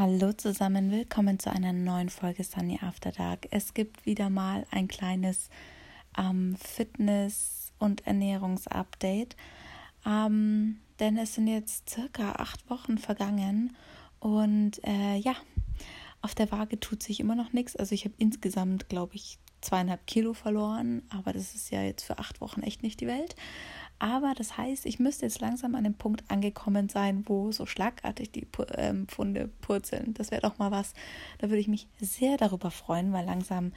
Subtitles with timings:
[0.00, 3.48] Hallo zusammen, willkommen zu einer neuen Folge Sunny After Dark.
[3.50, 5.50] Es gibt wieder mal ein kleines
[6.16, 9.36] ähm, Fitness- und Ernährungsupdate,
[10.06, 13.76] ähm, denn es sind jetzt circa acht Wochen vergangen
[14.20, 15.34] und äh, ja,
[16.22, 17.76] auf der Waage tut sich immer noch nichts.
[17.76, 22.18] Also ich habe insgesamt, glaube ich, zweieinhalb Kilo verloren, aber das ist ja jetzt für
[22.18, 23.34] acht Wochen echt nicht die Welt.
[23.98, 28.32] Aber das heißt, ich müsste jetzt langsam an dem Punkt angekommen sein, wo so schlagartig
[28.32, 28.46] die
[28.76, 30.14] ähm, Pfunde purzeln.
[30.14, 30.94] Das wäre doch mal was.
[31.38, 33.72] Da würde ich mich sehr darüber freuen, weil langsam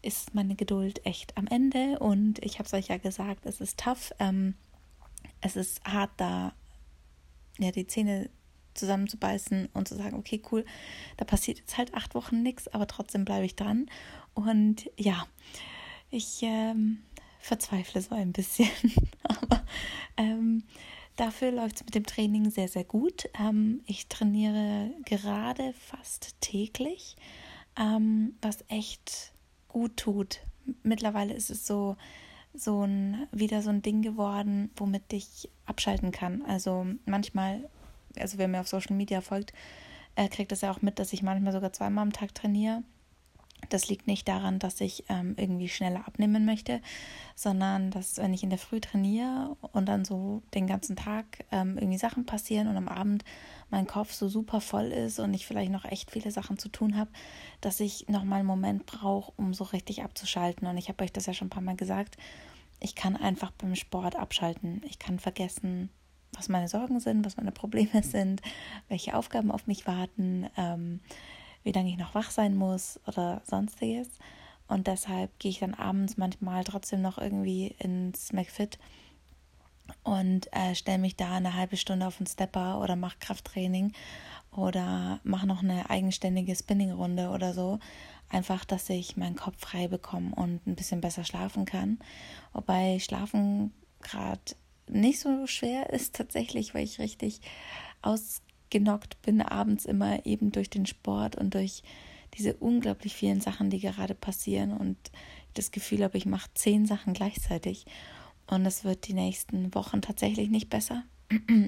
[0.00, 1.98] ist meine Geduld echt am Ende.
[1.98, 4.14] Und ich habe es euch ja gesagt, es ist tough.
[4.18, 4.54] Ähm,
[5.42, 6.54] es ist hart, da
[7.58, 8.30] ja, die Zähne
[8.76, 10.64] zusammenzubeißen und zu sagen, okay, cool,
[11.16, 13.86] da passiert jetzt halt acht Wochen nichts, aber trotzdem bleibe ich dran.
[14.34, 15.26] Und ja,
[16.10, 16.98] ich ähm,
[17.46, 18.68] verzweifle so ein bisschen.
[19.22, 19.64] Aber
[20.16, 20.64] ähm,
[21.16, 23.28] dafür läuft es mit dem Training sehr, sehr gut.
[23.38, 27.16] Ähm, ich trainiere gerade fast täglich,
[27.78, 29.32] ähm, was echt
[29.68, 30.40] gut tut.
[30.82, 31.96] Mittlerweile ist es so,
[32.52, 36.42] so ein, wieder so ein Ding geworden, womit ich abschalten kann.
[36.42, 37.68] Also manchmal,
[38.20, 39.52] also wer mir auf Social Media folgt,
[40.16, 42.82] äh, kriegt das ja auch mit, dass ich manchmal sogar zweimal am Tag trainiere.
[43.70, 46.80] Das liegt nicht daran, dass ich ähm, irgendwie schneller abnehmen möchte,
[47.34, 51.76] sondern dass, wenn ich in der Früh trainiere und dann so den ganzen Tag ähm,
[51.76, 53.24] irgendwie Sachen passieren und am Abend
[53.70, 56.96] mein Kopf so super voll ist und ich vielleicht noch echt viele Sachen zu tun
[56.96, 57.10] habe,
[57.60, 60.68] dass ich nochmal einen Moment brauche, um so richtig abzuschalten.
[60.68, 62.16] Und ich habe euch das ja schon ein paar Mal gesagt.
[62.78, 64.82] Ich kann einfach beim Sport abschalten.
[64.84, 65.88] Ich kann vergessen,
[66.32, 68.42] was meine Sorgen sind, was meine Probleme sind,
[68.88, 70.48] welche Aufgaben auf mich warten.
[70.56, 71.00] Ähm,
[71.66, 74.08] wie lange ich noch wach sein muss oder sonstiges.
[74.68, 78.78] Und deshalb gehe ich dann abends manchmal trotzdem noch irgendwie ins McFit
[80.04, 83.92] und äh, stelle mich da eine halbe Stunde auf den Stepper oder mache Krafttraining
[84.52, 87.80] oder mache noch eine eigenständige Spinningrunde oder so.
[88.28, 91.98] Einfach, dass ich meinen Kopf frei bekomme und ein bisschen besser schlafen kann.
[92.52, 93.72] Wobei Schlafen
[94.02, 94.40] gerade
[94.88, 97.40] nicht so schwer ist tatsächlich, weil ich richtig
[98.02, 101.82] aus genockt bin abends immer eben durch den Sport und durch
[102.34, 104.96] diese unglaublich vielen Sachen, die gerade passieren und
[105.54, 107.86] das Gefühl habe, ich mache zehn Sachen gleichzeitig
[108.46, 111.04] und es wird die nächsten Wochen tatsächlich nicht besser.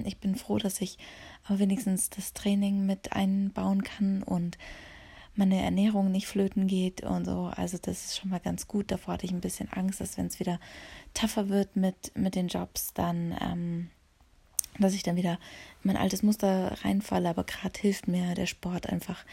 [0.05, 0.97] Ich bin froh, dass ich
[1.43, 4.57] aber wenigstens das Training mit einbauen kann und
[5.39, 7.49] meine Ernährung nicht flöten geht und so.
[7.55, 8.91] Also das ist schon mal ganz gut.
[8.91, 10.59] Davor hatte ich ein bisschen Angst, dass wenn es wieder
[11.13, 13.89] tougher wird mit, mit den Jobs, dann ähm,
[14.79, 15.33] dass ich dann wieder
[15.83, 17.29] in mein altes Muster reinfalle.
[17.29, 19.25] Aber gerade hilft mir der Sport einfach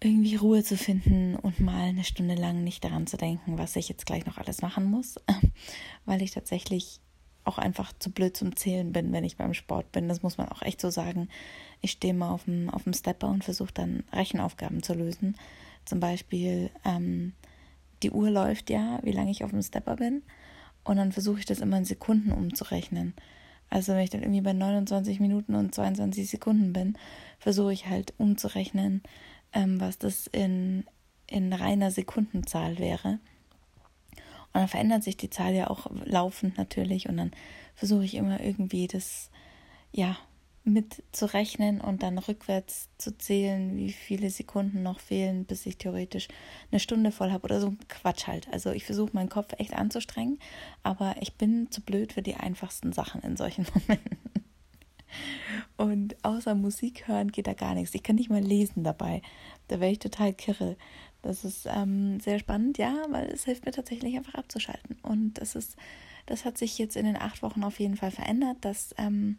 [0.00, 3.88] irgendwie Ruhe zu finden und mal eine Stunde lang nicht daran zu denken, was ich
[3.88, 5.14] jetzt gleich noch alles machen muss,
[6.04, 6.98] weil ich tatsächlich
[7.44, 10.08] auch einfach zu blöd zum Zählen bin, wenn ich beim Sport bin.
[10.08, 11.28] Das muss man auch echt so sagen.
[11.80, 15.36] Ich stehe mal auf dem, auf dem Stepper und versuche dann Rechenaufgaben zu lösen.
[15.84, 17.32] Zum Beispiel, ähm,
[18.02, 20.22] die Uhr läuft ja, wie lange ich auf dem Stepper bin.
[20.84, 23.14] Und dann versuche ich das immer in Sekunden umzurechnen.
[23.70, 26.98] Also wenn ich dann irgendwie bei 29 Minuten und 22 Sekunden bin,
[27.38, 29.02] versuche ich halt umzurechnen,
[29.52, 30.84] ähm, was das in,
[31.26, 33.18] in reiner Sekundenzahl wäre.
[34.52, 37.32] Und dann verändert sich die Zahl ja auch laufend natürlich und dann
[37.74, 39.30] versuche ich immer irgendwie das,
[39.92, 40.16] ja,
[40.64, 46.28] mitzurechnen und dann rückwärts zu zählen, wie viele Sekunden noch fehlen, bis ich theoretisch
[46.70, 48.48] eine Stunde voll habe oder so Quatsch halt.
[48.52, 50.38] Also ich versuche meinen Kopf echt anzustrengen,
[50.82, 54.18] aber ich bin zu blöd für die einfachsten Sachen in solchen Momenten.
[55.76, 57.94] Und außer Musik hören geht da gar nichts.
[57.94, 59.20] Ich kann nicht mal lesen dabei.
[59.68, 60.76] Da wäre ich total kirre.
[61.22, 64.96] Das ist ähm, sehr spannend, ja, weil es hilft mir tatsächlich einfach abzuschalten.
[65.02, 65.76] Und das ist,
[66.26, 69.38] das hat sich jetzt in den acht Wochen auf jeden Fall verändert, dass ähm,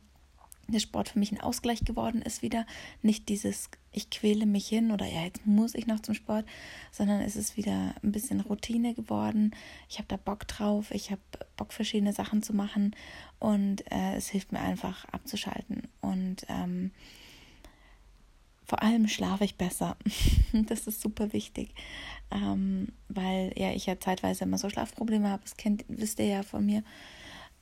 [0.67, 2.65] der Sport für mich ein Ausgleich geworden ist wieder.
[3.01, 6.45] Nicht dieses, ich quäle mich hin oder ja, jetzt muss ich noch zum Sport,
[6.91, 9.51] sondern es ist wieder ein bisschen Routine geworden.
[9.89, 11.21] Ich habe da Bock drauf, ich habe
[11.57, 12.95] Bock, verschiedene Sachen zu machen
[13.39, 15.83] und äh, es hilft mir einfach abzuschalten.
[15.99, 16.91] Und ähm,
[18.73, 19.97] vor allem schlafe ich besser.
[20.51, 21.75] das ist super wichtig,
[22.31, 25.43] ähm, weil ja ich ja zeitweise immer so Schlafprobleme habe.
[25.43, 26.83] Das kennt, wisst ihr ja von mir.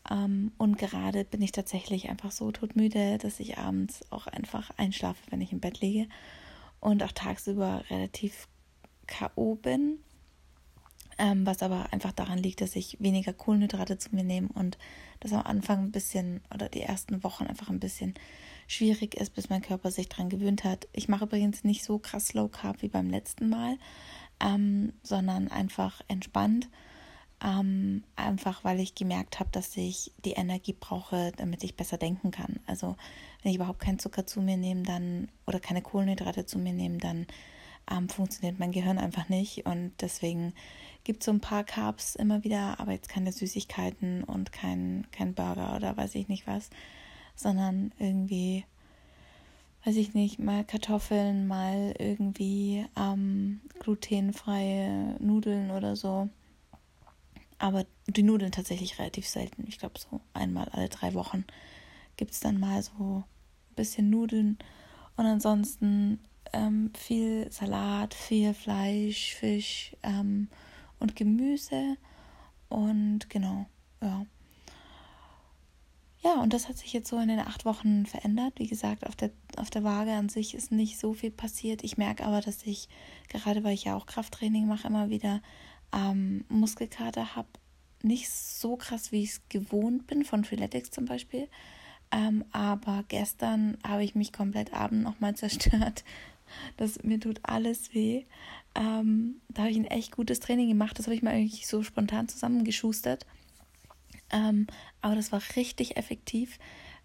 [0.09, 5.19] Ähm, und gerade bin ich tatsächlich einfach so todmüde, dass ich abends auch einfach einschlafe,
[5.31, 6.07] wenn ich im Bett liege
[6.80, 8.47] und auch tagsüber relativ
[9.06, 9.56] K.O.
[9.56, 9.97] bin.
[11.18, 14.78] Ähm, was aber einfach daran liegt, dass ich weniger Kohlenhydrate zu mir nehme und
[15.19, 18.13] das am Anfang ein bisschen oder die ersten Wochen einfach ein bisschen
[18.68, 20.88] schwierig ist, bis mein Körper sich daran gewöhnt hat.
[20.94, 23.78] Ich mache übrigens nicht so krass Low Carb wie beim letzten Mal,
[24.40, 26.69] ähm, sondern einfach entspannt
[27.44, 32.30] Ähm, einfach weil ich gemerkt habe, dass ich die Energie brauche, damit ich besser denken
[32.30, 32.60] kann.
[32.68, 32.96] Also
[33.42, 36.98] wenn ich überhaupt keinen Zucker zu mir nehme, dann oder keine Kohlenhydrate zu mir nehme,
[36.98, 37.25] dann
[37.89, 39.66] ähm, funktioniert mein Gehirn einfach nicht.
[39.66, 40.54] Und deswegen
[41.04, 45.33] gibt es so ein paar Carbs immer wieder, aber jetzt keine Süßigkeiten und kein, kein
[45.33, 46.69] Burger oder weiß ich nicht was,
[47.36, 48.66] sondern irgendwie,
[49.83, 56.30] weiß ich nicht, mal Kartoffeln, mal irgendwie ähm, glutenfreie Nudeln oder so.
[57.57, 59.66] Aber die Nudeln tatsächlich relativ selten.
[59.68, 61.45] Ich glaube, so einmal alle drei Wochen
[62.18, 64.57] gibt es dann mal so ein bisschen Nudeln.
[65.16, 66.19] Und ansonsten
[66.53, 70.50] ähm, viel Salat, viel Fleisch, Fisch ähm,
[71.00, 71.98] und Gemüse.
[72.69, 73.65] Und genau,
[74.01, 74.25] ja.
[76.24, 78.53] Ja, und das hat sich jetzt so in den acht Wochen verändert.
[78.57, 81.83] Wie gesagt, auf der, auf der Waage an sich ist nicht so viel passiert.
[81.83, 82.89] Ich merke aber, dass ich,
[83.27, 85.42] gerade weil ich ja auch Krafttraining mache, immer wieder
[85.94, 87.48] ähm, Muskelkater habe.
[88.03, 91.48] Nicht so krass, wie ich es gewohnt bin, von Freeletics zum Beispiel.
[92.12, 96.03] Ähm, aber gestern habe ich mich komplett abend nochmal zerstört
[96.77, 98.25] das, mir tut alles weh.
[98.75, 100.98] Ähm, da habe ich ein echt gutes Training gemacht.
[100.98, 103.25] Das habe ich mir eigentlich so spontan zusammengeschustert.
[104.31, 104.68] Ähm,
[105.01, 106.57] aber das war richtig effektiv.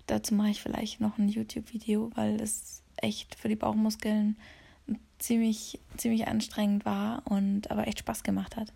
[0.07, 4.37] Dazu mache ich vielleicht noch ein YouTube-Video, weil es echt für die Bauchmuskeln
[5.19, 8.73] ziemlich, ziemlich anstrengend war und aber echt Spaß gemacht hat.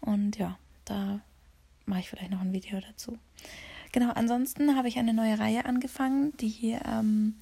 [0.00, 1.20] Und ja, da
[1.86, 3.18] mache ich vielleicht noch ein Video dazu.
[3.92, 7.34] Genau, ansonsten habe ich eine neue Reihe angefangen, die ähm,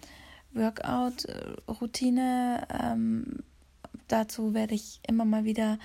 [0.56, 2.66] Workout-Routine.
[2.82, 3.38] Ähm,
[4.08, 5.78] dazu werde ich immer mal wieder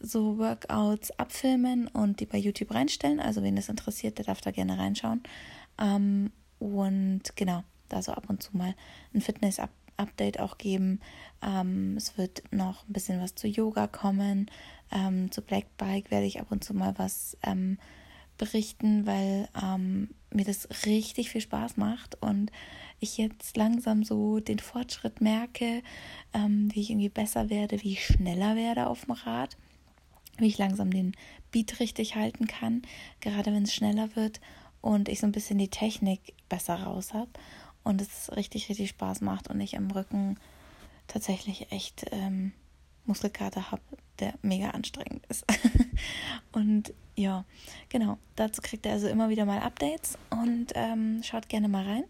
[0.00, 3.20] so Workouts abfilmen und die bei YouTube reinstellen.
[3.20, 5.22] Also wen das interessiert, der darf da gerne reinschauen.
[5.78, 8.74] Ähm, und genau, da so ab und zu mal
[9.14, 11.00] ein Fitness-Update auch geben.
[11.42, 14.50] Ähm, es wird noch ein bisschen was zu Yoga kommen.
[14.90, 17.78] Ähm, zu Black Bike werde ich ab und zu mal was ähm,
[18.38, 22.50] berichten, weil ähm, mir das richtig viel Spaß macht und
[23.00, 25.82] ich jetzt langsam so den Fortschritt merke,
[26.32, 29.56] ähm, wie ich irgendwie besser werde, wie ich schneller werde auf dem Rad,
[30.38, 31.12] wie ich langsam den
[31.50, 32.82] Beat richtig halten kann,
[33.20, 34.40] gerade wenn es schneller wird
[34.80, 37.30] und ich so ein bisschen die Technik besser raus habe
[37.84, 40.38] und es richtig, richtig Spaß macht und ich am Rücken
[41.06, 42.52] tatsächlich echt ähm,
[43.06, 43.82] Muskelkater habe,
[44.18, 45.44] der mega anstrengend ist.
[46.52, 47.44] und ja,
[47.88, 52.04] genau, dazu kriegt ihr also immer wieder mal Updates und ähm, schaut gerne mal rein.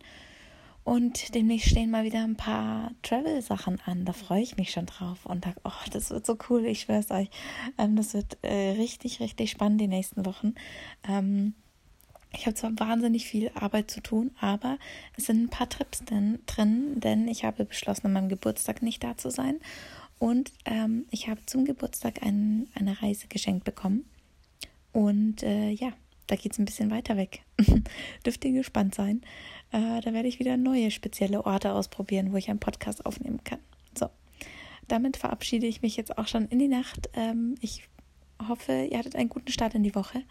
[0.85, 4.05] Und demnächst stehen mal wieder ein paar Travel-Sachen an.
[4.05, 6.99] Da freue ich mich schon drauf und sage, oh, das wird so cool, ich schwöre
[6.99, 7.31] es euch.
[7.79, 10.55] Ähm, das wird äh, richtig, richtig spannend die nächsten Wochen.
[11.09, 11.55] Ähm,
[12.37, 14.79] ich habe zwar wahnsinnig viel Arbeit zu tun, aber
[15.17, 19.03] es sind ein paar Trips denn, drin, denn ich habe beschlossen, an meinem Geburtstag nicht
[19.05, 19.61] da zu sein.
[20.19, 24.05] Und ähm, ich habe zum Geburtstag ein, eine Reise geschenkt bekommen.
[24.93, 25.93] Und äh, ja,
[26.27, 27.43] da geht es ein bisschen weiter weg.
[28.25, 29.23] Dürft ihr gespannt sein.
[29.73, 33.59] Äh, da werde ich wieder neue spezielle Orte ausprobieren, wo ich einen Podcast aufnehmen kann.
[33.99, 34.09] So,
[34.89, 37.11] damit verabschiede ich mich jetzt auch schon in die Nacht.
[37.15, 37.89] Ähm, ich
[38.49, 40.23] hoffe, ihr hattet einen guten Start in die Woche.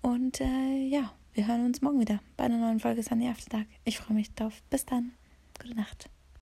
[0.00, 3.66] Und äh, ja, wir hören uns morgen wieder bei einer neuen Folge Sunny After Dark.
[3.84, 4.62] Ich freue mich drauf.
[4.70, 5.12] Bis dann.
[5.60, 6.08] Gute Nacht.